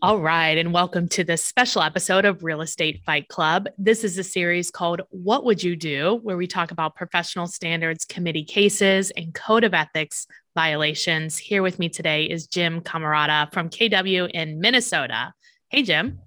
[0.00, 3.68] All right, and welcome to this special episode of Real Estate Fight Club.
[3.76, 8.04] This is a series called What Would You Do, where we talk about professional standards
[8.04, 11.36] committee cases and code of ethics violations.
[11.36, 15.32] Here with me today is Jim Camarada from KW in Minnesota.
[15.68, 16.20] Hey, Jim.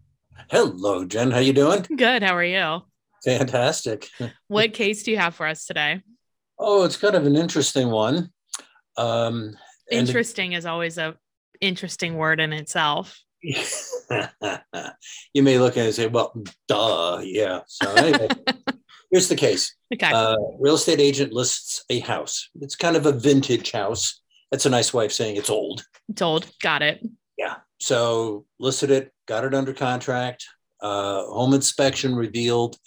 [0.49, 1.31] Hello, Jen.
[1.31, 1.85] How you doing?
[1.95, 2.23] Good.
[2.23, 2.81] How are you?
[3.23, 4.07] Fantastic.
[4.47, 6.01] What case do you have for us today?
[6.57, 8.31] Oh, it's kind of an interesting one.
[8.97, 9.55] Um,
[9.91, 11.15] Interesting is always a
[11.61, 13.19] interesting word in itself.
[15.33, 16.33] you may look at it and say, well,
[16.67, 17.61] duh, yeah.
[17.67, 18.27] So anyway,
[19.11, 19.75] here's the case.
[19.93, 20.11] Okay.
[20.11, 22.49] Uh, real estate agent lists a house.
[22.61, 24.21] It's kind of a vintage house.
[24.51, 25.83] That's a nice way of saying it's old.
[26.09, 26.49] It's old.
[26.61, 27.05] Got it.
[27.37, 27.57] Yeah.
[27.79, 30.45] So listed it, got it under contract.
[30.81, 32.77] Uh, home inspection revealed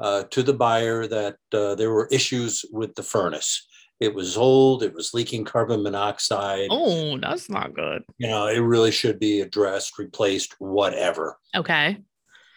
[0.00, 3.67] uh, to the buyer that uh, there were issues with the furnace.
[4.00, 4.82] It was old.
[4.82, 6.68] It was leaking carbon monoxide.
[6.70, 8.04] Oh, that's not good.
[8.18, 11.36] You know, it really should be addressed, replaced, whatever.
[11.54, 11.98] Okay.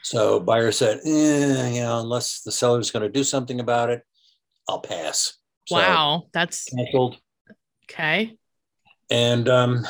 [0.04, 4.04] So buyer said, eh, you know, unless the seller's going to do something about it,
[4.70, 5.38] I'll pass.
[5.68, 6.24] So wow.
[6.34, 7.18] That's canceled.
[7.86, 8.38] okay.
[9.10, 9.86] And um,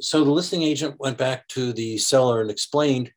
[0.00, 3.12] so the listing agent went back to the seller and explained,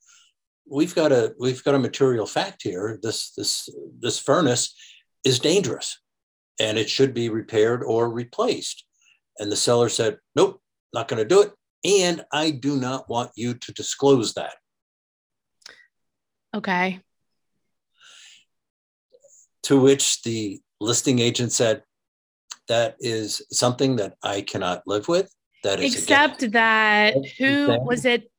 [0.69, 2.99] we've got a we've got a material fact here.
[3.01, 4.75] This this this furnace
[5.23, 5.99] is dangerous,
[6.59, 8.85] and it should be repaired or replaced.
[9.37, 10.61] And the seller said, nope,
[10.93, 11.51] not going to do it,
[11.83, 14.53] and I do not want you to disclose that.
[16.55, 17.01] Okay.
[19.63, 21.83] To which the listing agent said,
[22.67, 25.31] that is something that I cannot live with.
[25.63, 28.31] That is Except against- that who was it?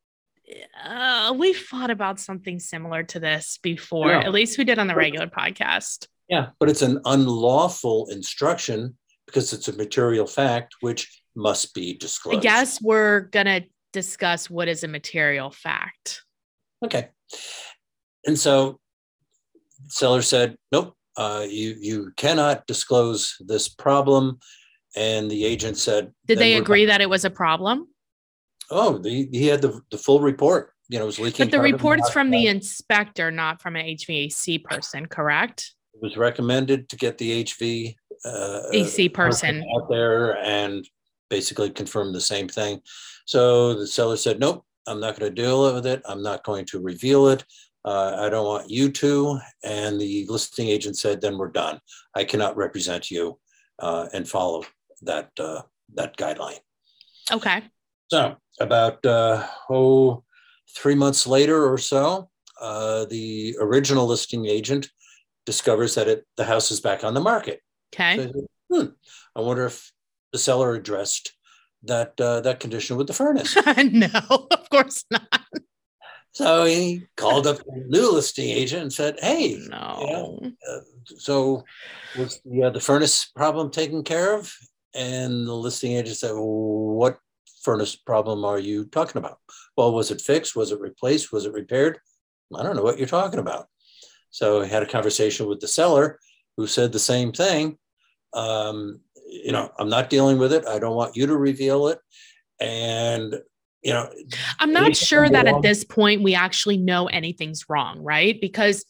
[0.83, 4.11] Uh, we fought about something similar to this before.
[4.11, 4.21] Yeah.
[4.21, 6.07] At least we did on the regular podcast.
[6.29, 8.97] Yeah, but it's an unlawful instruction
[9.27, 12.39] because it's a material fact which must be disclosed.
[12.39, 16.23] I guess we're gonna discuss what is a material fact.
[16.85, 17.09] Okay.
[18.27, 18.81] And so
[19.89, 24.39] seller said, nope, uh, you you cannot disclose this problem.
[24.97, 27.89] And the agent said, Did they agree that it was a problem?
[28.71, 30.73] Oh, the, he had the, the full report.
[30.89, 31.47] You know, it was leaking.
[31.47, 35.73] But the report is from the inspector, not from an HVAC person, correct?
[35.97, 39.65] It was recommended to get the HV uh, AC person.
[39.75, 40.87] out there and
[41.31, 42.81] basically confirm the same thing.
[43.25, 46.03] So the seller said, nope, I'm not going to deal with it.
[46.05, 47.45] I'm not going to reveal it.
[47.85, 49.41] Uh, I don't want you to.
[49.65, 51.81] And the listing agent said, then we're done.
[52.15, 53.39] I cannot represent you
[53.79, 54.65] uh, and follow
[55.03, 55.63] that uh,
[55.95, 56.59] that guideline.
[57.33, 57.63] Okay.
[58.09, 60.25] So about uh, oh,
[60.77, 62.29] three months later or so,
[62.61, 64.91] uh, the original listing agent
[65.47, 67.61] discovers that it, the house is back on the market.
[67.95, 68.31] Okay.
[68.33, 68.87] So, hmm,
[69.35, 69.91] I wonder if
[70.33, 71.33] the seller addressed
[71.85, 73.57] that uh, that condition with the furnace.
[73.93, 74.09] no,
[74.51, 75.41] of course not.
[76.33, 80.41] so he called up the new listing agent and said, "Hey, No.
[80.69, 80.81] uh,
[81.17, 81.65] so
[82.19, 84.53] was the, uh, the furnace problem taken care of?"
[84.95, 87.19] And the listing agent said, "What
[87.63, 89.39] furnace problem are you talking about?
[89.77, 90.57] Well, was it fixed?
[90.57, 91.33] Was it replaced?
[91.33, 91.99] Was it repaired?
[92.55, 93.69] I don't know what you're talking about."
[94.37, 96.19] So he had a conversation with the seller,
[96.59, 97.79] who said the same thing.
[98.35, 100.67] Um, you know, I'm not dealing with it.
[100.67, 101.99] I don't want you to reveal it.
[102.61, 103.35] And
[103.83, 104.11] you know,
[104.59, 105.57] I'm not sure that wrong?
[105.57, 108.39] at this point we actually know anything's wrong, right?
[108.39, 108.85] Because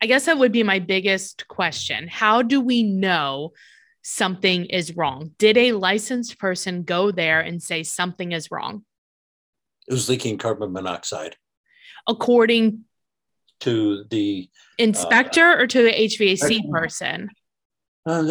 [0.00, 2.08] I guess that would be my biggest question.
[2.08, 3.52] How do we know
[4.00, 5.32] something is wrong?
[5.36, 8.84] Did a licensed person go there and say something is wrong
[9.88, 11.36] it was leaking carbon monoxide
[12.08, 12.84] according
[13.62, 17.28] to the inspector or to the HVAC person?
[18.06, 18.22] uh,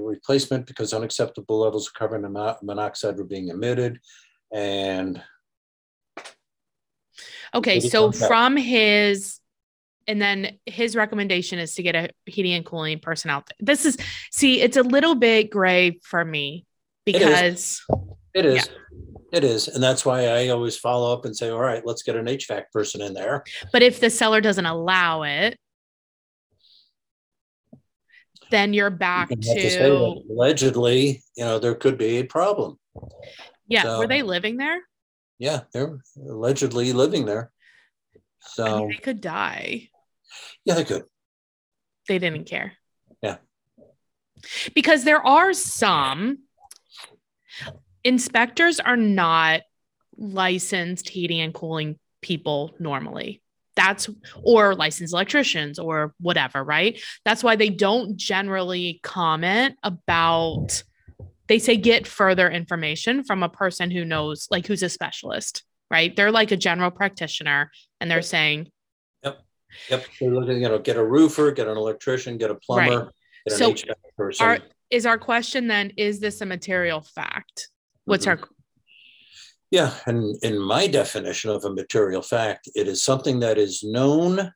[0.00, 2.22] replacement because unacceptable levels of carbon
[2.62, 4.00] monoxide were being emitted.
[4.52, 5.22] And
[7.54, 9.40] Okay, so from his
[10.06, 13.56] and then his recommendation is to get a heating and cooling person out there.
[13.60, 13.96] This is
[14.30, 16.66] see, it's a little bit gray for me
[17.06, 17.22] It is.
[17.22, 17.82] because
[18.34, 18.68] it is,
[19.34, 19.68] it is.
[19.68, 22.70] And that's why I always follow up and say, all right, let's get an HVAC
[22.72, 23.44] person in there.
[23.72, 25.58] but if the seller doesn't allow it,
[28.50, 32.78] then you're back You to say to allegedly, you know, there could be a problem.
[33.66, 33.82] yeah.
[33.82, 34.80] so- were they living there?
[35.38, 37.50] Yeah, they're allegedly living there.
[38.14, 38.18] I
[38.54, 39.88] So mean, they could die.
[40.64, 41.04] yeah, they could.
[42.06, 42.74] They didn't care.
[43.20, 43.38] Yeah.
[44.74, 46.38] Because there are some
[48.04, 49.62] inspectors are not
[50.16, 53.40] licensed heating and cooling people normally.
[53.76, 54.08] That's
[54.42, 57.00] or licensed electricians or whatever, right?
[57.24, 60.82] That's why they don't generally comment about
[61.48, 65.64] they say get further information from a person who knows like who's a specialist.
[65.90, 66.14] right?
[66.16, 67.70] They're like a general practitioner
[68.00, 68.70] and they're saying,
[69.22, 69.38] Yep.
[69.90, 70.04] Yep.
[70.20, 73.08] They're looking, you know, get a roofer, get an electrician, get a plumber, Right.
[73.46, 74.46] get an So HVAC person.
[74.46, 74.58] are,
[74.90, 77.68] is our question then, is this a material fact?
[78.04, 78.54] What's our, mm-hmm.
[79.70, 84.52] Yeah, and in my definition of a material fact, it is something that is known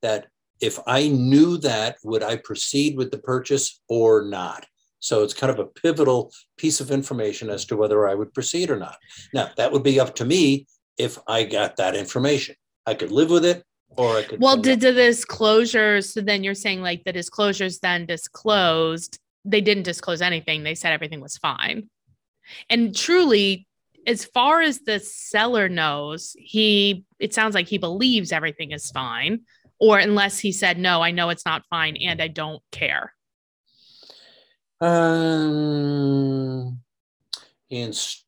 [0.00, 0.28] that
[0.62, 4.64] if I knew that, would I proceed with the purchase or not?
[5.00, 8.70] So it's kind of a pivotal piece of information as to whether I would proceed
[8.70, 8.96] or not.
[9.34, 10.66] Now, that would be up to me
[10.96, 12.54] if I got that information.
[12.86, 13.64] I could live with it
[13.96, 14.40] or I could.
[14.40, 19.82] well, did the disclosures, so then you're saying like the disclosures then disclosed, they didn't
[19.82, 20.62] disclose anything.
[20.62, 21.90] They said everything was fine.
[22.68, 23.66] And truly,
[24.06, 29.42] as far as the seller knows, he, it sounds like he believes everything is fine.
[29.78, 33.14] Or unless he said, no, I know it's not fine and I don't care.
[34.80, 35.60] Um,
[37.70, 38.24] ins-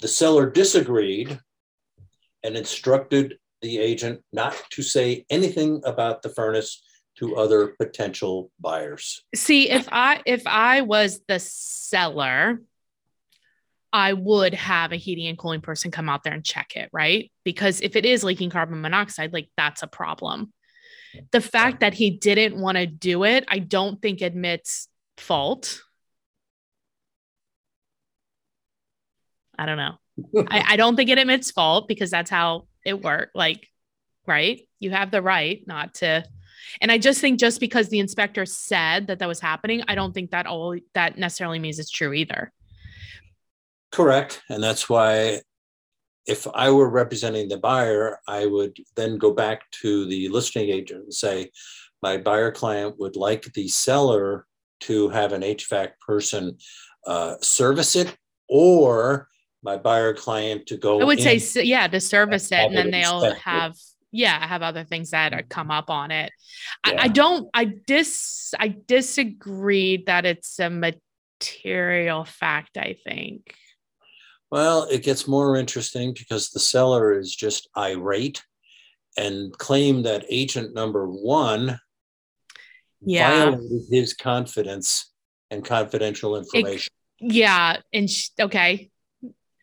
[0.00, 1.38] the seller disagreed
[2.42, 6.82] and instructed the agent not to say anything about the furnace
[7.18, 9.22] to other potential buyers.
[9.34, 12.60] See, if I if I was the seller,
[13.92, 17.30] I would have a heating and cooling person come out there and check it, right?
[17.44, 20.52] Because if it is leaking carbon monoxide, like that's a problem.
[21.30, 25.82] The fact that he didn't want to do it, I don't think admits fault.
[29.58, 29.96] I don't know.
[30.50, 33.36] I, I don't think it admits fault because that's how it worked.
[33.36, 33.68] Like,
[34.26, 34.66] right?
[34.80, 36.24] You have the right not to.
[36.80, 40.12] And I just think just because the inspector said that that was happening, I don't
[40.12, 42.52] think that all that necessarily means it's true either.
[43.92, 44.42] Correct.
[44.48, 45.42] And that's why
[46.26, 51.04] if I were representing the buyer, I would then go back to the listing agent
[51.04, 51.50] and say,
[52.02, 54.46] my buyer client would like the seller
[54.80, 56.56] to have an HVAC person
[57.06, 58.16] uh, service it
[58.48, 59.28] or
[59.62, 63.32] my buyer client to go I would say, yeah, to service it, and then they'll
[63.34, 63.76] have,
[64.10, 66.32] yeah, have other things that come up on it.
[66.82, 72.76] I, I don't, I dis, I disagreed that it's a material fact.
[72.76, 73.54] I think.
[74.52, 78.42] Well, it gets more interesting because the seller is just irate
[79.16, 81.80] and claimed that agent number one
[83.00, 83.46] Yeah.
[83.46, 85.10] violated his confidence
[85.50, 86.92] and confidential information.
[87.18, 88.90] Yeah, and sh- okay,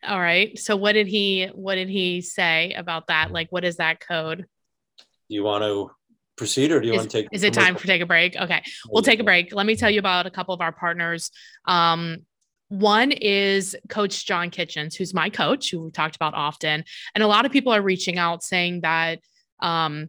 [0.02, 0.58] all right.
[0.58, 3.30] So what did he, what did he say about that?
[3.30, 4.38] Like, what is that code?
[4.38, 5.92] Do you want to
[6.36, 7.28] proceed or do you Is, want to take?
[7.30, 8.34] is it time for take a break?
[8.34, 8.60] Okay.
[8.88, 9.54] we'll take a break.
[9.54, 11.30] Let me tell you about a couple of our partners.
[11.64, 12.26] Um,
[12.70, 16.84] one is Coach John Kitchens, who's my coach, who we talked about often.
[17.14, 19.18] And a lot of people are reaching out saying that
[19.58, 20.08] um,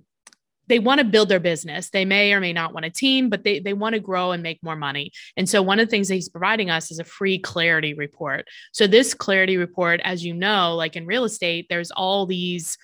[0.68, 1.90] they want to build their business.
[1.90, 4.44] They may or may not want a team, but they, they want to grow and
[4.44, 5.12] make more money.
[5.36, 8.46] And so, one of the things that he's providing us is a free clarity report.
[8.72, 12.78] So, this clarity report, as you know, like in real estate, there's all these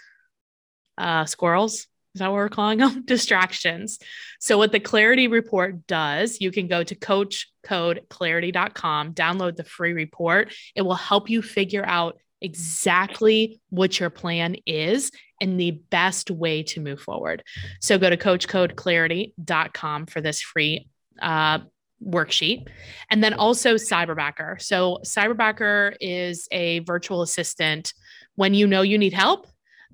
[0.98, 1.86] uh, squirrels.
[2.18, 3.02] Is that what we're calling them?
[3.06, 4.00] Distractions.
[4.40, 10.52] So, what the Clarity Report does, you can go to coachcodeclarity.com, download the free report.
[10.76, 16.64] It will help you figure out exactly what your plan is and the best way
[16.64, 17.44] to move forward.
[17.82, 20.90] So, go to coachcodeclarity.com for this free
[21.22, 21.60] uh,
[22.04, 22.68] worksheet.
[23.12, 24.60] And then also Cyberbacker.
[24.60, 27.94] So, Cyberbacker is a virtual assistant
[28.34, 29.46] when you know you need help.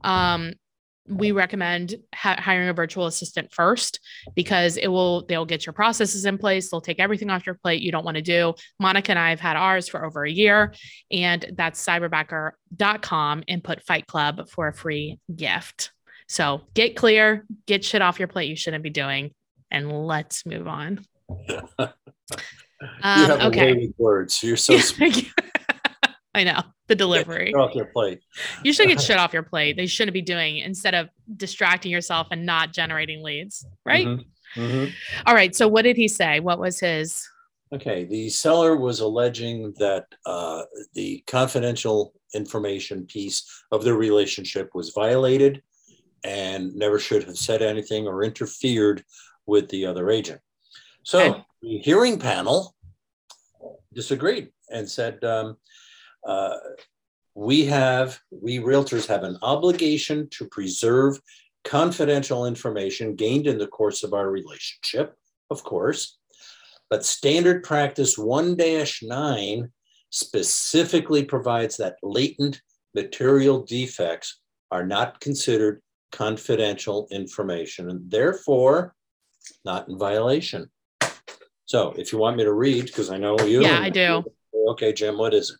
[0.06, 0.54] Um,
[1.08, 4.00] we recommend ha- hiring a virtual assistant first
[4.36, 6.70] because it will they'll get your processes in place.
[6.70, 8.54] They'll take everything off your plate you don't want to do.
[8.80, 10.74] Monica and i have had ours for over a year
[11.12, 15.92] and that's cyberbacker.com and put fight club for a free gift.
[16.28, 19.32] So get clear get shit off your plate you shouldn't be doing
[19.72, 21.06] and let's move on.
[22.84, 23.74] You um, have a okay.
[23.74, 24.44] way with words.
[24.44, 24.78] You're so.
[26.36, 28.20] i know the delivery Get off your plate.
[28.64, 29.78] You should get shit off your plate.
[29.78, 34.06] They shouldn't be doing instead of distracting yourself and not generating leads, right?
[34.06, 34.26] Mhm,
[34.58, 34.94] mhm.
[35.26, 35.56] All right.
[35.56, 36.42] So what did he say?
[36.42, 37.26] What was his?
[37.74, 40.64] Okay, the seller was alleging that uh,
[40.94, 45.64] the confidential information piece of their relationship was violated
[46.26, 49.04] and never should have said anything or interfered
[49.46, 50.42] with the other agent.
[51.04, 51.46] So Okay.
[51.62, 52.76] the hearing panel
[53.94, 55.58] disagreed and said, um,
[56.28, 56.58] uh,
[57.36, 61.20] we have, we realtors have an obligation to preserve
[61.64, 65.16] confidential information gained in the course of our relationship,
[65.50, 66.18] of course.
[66.90, 68.58] But standard practice 1
[69.02, 69.72] 9
[70.10, 72.62] specifically provides that latent
[72.94, 74.40] material defects
[74.70, 78.94] are not considered confidential information and therefore
[79.66, 80.70] not in violation.
[81.66, 83.64] So if you want me to read, because I know you.
[83.64, 84.24] Yeah, I do.
[84.70, 85.58] Okay, Jim, what is it?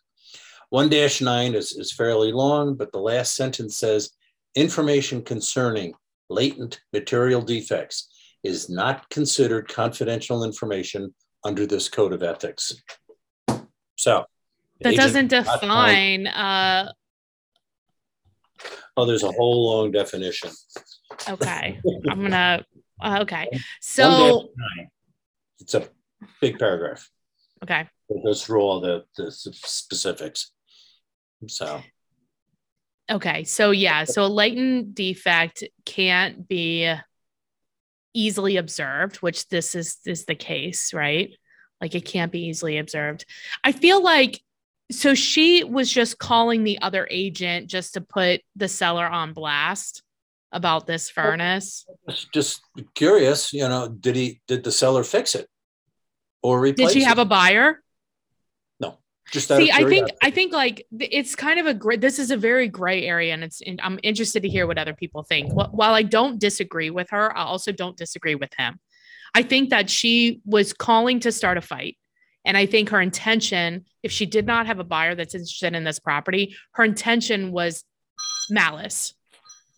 [0.70, 4.10] 1 9 is, is fairly long, but the last sentence says
[4.54, 5.94] information concerning
[6.28, 8.08] latent material defects
[8.42, 12.74] is not considered confidential information under this code of ethics.
[13.96, 14.24] So
[14.80, 16.26] that doesn't define.
[16.26, 16.92] Uh...
[18.96, 20.50] Oh, there's a whole long definition.
[21.28, 22.64] Okay, I'm gonna.
[23.00, 23.48] Uh, okay,
[23.80, 24.48] so
[25.58, 25.88] it's a
[26.40, 27.08] big paragraph.
[27.62, 30.52] Okay, it goes through all the the specifics.
[31.48, 31.82] So.
[33.10, 36.94] Okay, so yeah, so a latent defect can't be
[38.14, 41.30] easily observed, which this is is the case, right?
[41.80, 43.26] Like it can't be easily observed.
[43.62, 44.40] I feel like
[44.90, 50.02] so she was just calling the other agent just to put the seller on blast
[50.52, 51.84] about this furnace.
[52.32, 52.62] Just
[52.94, 55.48] curious, you know, did he did the seller fix it
[56.42, 56.92] or replace?
[56.92, 57.22] Did she have it?
[57.22, 57.82] a buyer?
[59.32, 62.00] Just see, I think I think like it's kind of a great.
[62.00, 63.62] This is a very gray area, and it's.
[63.82, 65.52] I'm interested to hear what other people think.
[65.52, 68.78] While I don't disagree with her, I also don't disagree with him.
[69.34, 71.96] I think that she was calling to start a fight.
[72.44, 75.82] And I think her intention, if she did not have a buyer that's interested in
[75.82, 77.84] this property, her intention was
[78.50, 79.14] malice.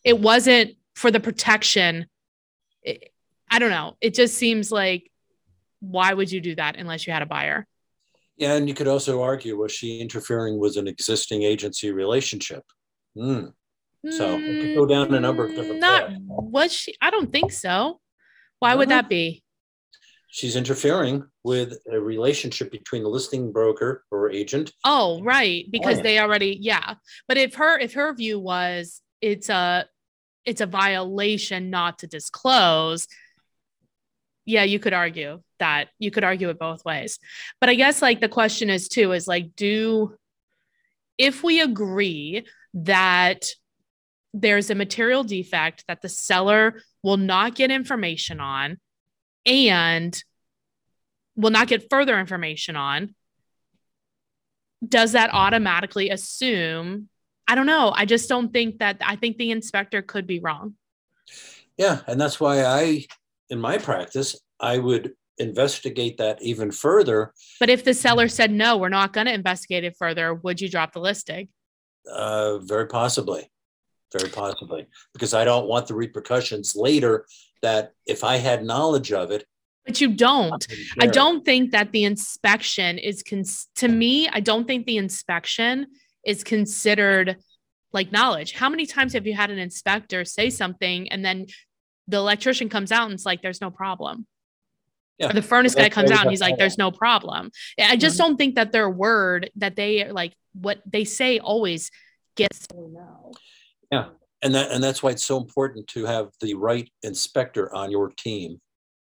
[0.04, 2.06] It wasn't for the protection.
[2.82, 3.12] It,
[3.48, 3.96] I don't know.
[4.00, 5.10] It just seems like,
[5.80, 7.66] why would you do that unless you had a buyer?
[8.40, 12.62] And you could also argue was she interfering with an existing agency relationship?
[13.16, 13.52] Mm.
[14.10, 15.80] So it could go down a number of different.
[15.80, 16.20] Not paths.
[16.28, 16.94] was she?
[17.00, 18.00] I don't think so.
[18.60, 19.42] Why would that be?
[20.36, 24.70] she's interfering with a relationship between the listing broker or agent.
[24.84, 26.96] Oh, right, because they already yeah.
[27.26, 29.86] But if her if her view was it's a
[30.44, 33.08] it's a violation not to disclose,
[34.46, 35.88] yeah, you could argue that.
[35.98, 37.18] You could argue it both ways.
[37.60, 40.16] But I guess like the question is too is like do
[41.18, 43.46] if we agree that
[44.32, 48.78] there's a material defect that the seller will not get information on
[49.44, 50.22] and
[51.36, 53.14] will not get further information on,
[54.86, 57.08] does that automatically assume?
[57.48, 57.92] I don't know.
[57.94, 60.74] I just don't think that, I think the inspector could be wrong.
[61.78, 62.00] Yeah.
[62.06, 63.06] And that's why I,
[63.50, 67.32] in my practice, I would investigate that even further.
[67.60, 70.68] But if the seller said, no, we're not going to investigate it further, would you
[70.68, 71.48] drop the listing?
[72.10, 73.50] Uh, very possibly.
[74.16, 74.86] Very possibly.
[75.12, 77.26] Because I don't want the repercussions later
[77.62, 79.44] that if I had knowledge of it,
[79.84, 80.66] but you don't.
[81.00, 85.86] I don't think that the inspection is cons- to me, I don't think the inspection
[86.26, 87.36] is considered
[87.92, 88.52] like knowledge.
[88.52, 91.46] How many times have you had an inspector say something and then
[92.08, 94.26] the electrician comes out and it's like there's no problem?
[95.18, 95.30] Yeah.
[95.30, 97.50] Or the furnace guy comes out and he's like, there's no problem.
[97.80, 101.90] I just don't think that their word that they like what they say always
[102.36, 102.66] gets
[103.90, 104.08] Yeah.
[104.42, 108.10] And that and that's why it's so important to have the right inspector on your
[108.10, 108.60] team.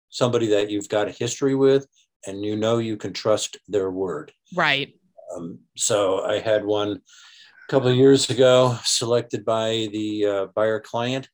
[0.09, 1.87] Somebody that you've got a history with
[2.27, 4.31] and you know you can trust their word.
[4.55, 4.93] Right.
[5.35, 10.79] Um, so i had one a couple of years ago selected by the uh, buyer
[10.79, 11.27] client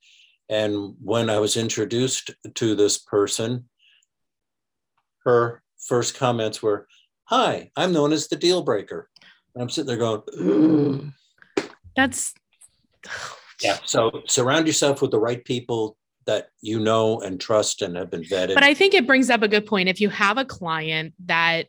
[0.49, 3.65] and when i was introduced to this person
[5.23, 6.87] her first comments were
[7.25, 9.09] hi i'm known as the deal breaker
[9.53, 11.13] and i'm sitting there going
[11.95, 12.33] that's
[13.61, 13.77] yeah.
[13.85, 18.21] So surround yourself with the right people that you know and trust and have been
[18.21, 18.53] vetted.
[18.53, 19.89] But I think it brings up a good point.
[19.89, 21.67] If you have a client that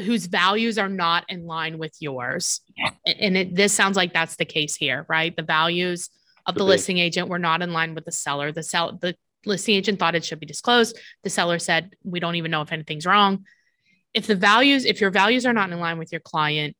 [0.00, 2.60] whose values are not in line with yours,
[3.06, 5.34] and it, this sounds like that's the case here, right?
[5.34, 6.10] The values
[6.48, 8.50] of the listing agent were not in line with the seller.
[8.50, 9.14] The sell the
[9.46, 10.98] listing agent thought it should be disclosed.
[11.22, 13.44] The seller said, "We don't even know if anything's wrong."
[14.14, 16.74] If the values, if your values are not in line with your client,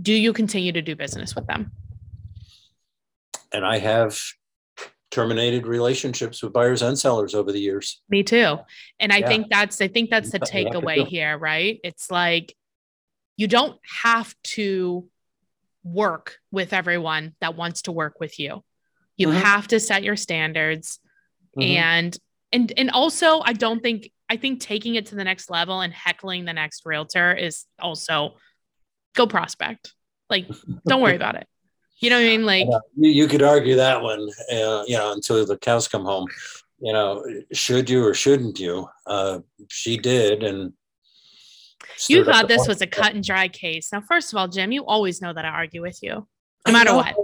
[0.00, 1.72] do you continue to do business with them?
[3.52, 4.20] and I have
[5.10, 8.02] terminated relationships with buyers and sellers over the years.
[8.08, 8.58] Me too.
[9.00, 9.28] And I yeah.
[9.28, 11.80] think that's I think that's the takeaway here, right?
[11.82, 12.54] It's like
[13.36, 15.08] you don't have to
[15.82, 18.62] work with everyone that wants to work with you.
[19.18, 19.38] You mm-hmm.
[19.38, 21.00] have to set your standards
[21.58, 21.76] mm-hmm.
[21.76, 22.18] and
[22.52, 25.92] and and also I don't think I think taking it to the next level and
[25.92, 28.36] heckling the next realtor is also
[29.14, 29.92] go prospect.
[30.30, 30.48] Like
[30.86, 31.46] don't worry about it.
[32.00, 32.46] You know what I mean?
[32.46, 36.28] Like you, you, could argue that one, uh, you know, until the cows come home.
[36.80, 38.88] You know, should you or shouldn't you?
[39.04, 40.74] Uh, she did, and
[42.08, 43.90] you thought this was a cut and dry case.
[43.92, 46.28] Now, first of all, Jim, you always know that I argue with you,
[46.68, 47.16] no matter what.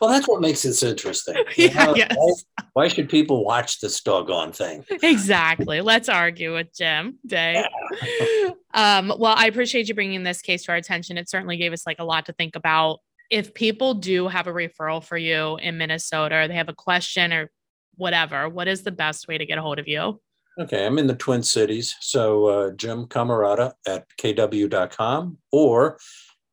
[0.00, 1.36] Well, that's what makes this interesting.
[1.56, 2.14] yeah, yes.
[2.16, 2.32] why,
[2.72, 4.84] why, should people watch this doggone thing?
[5.02, 5.80] Exactly.
[5.80, 7.64] Let's argue with Jim Day.
[8.02, 8.50] Yeah.
[8.76, 11.16] Um, well, I appreciate you bringing this case to our attention.
[11.16, 12.98] It certainly gave us like a lot to think about.
[13.30, 17.32] If people do have a referral for you in Minnesota, or they have a question
[17.32, 17.50] or
[17.94, 20.20] whatever, what is the best way to get a hold of you?
[20.58, 21.96] Okay, I'm in the Twin Cities.
[22.00, 25.98] So uh, Jim Camarada at kw.com or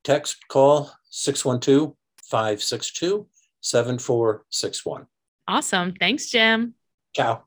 [0.04, 1.96] text call 612
[2.34, 3.28] 562
[3.62, 5.06] 7461.
[5.48, 5.94] Awesome.
[6.00, 6.74] Thanks, Jim.
[7.16, 7.44] Ciao.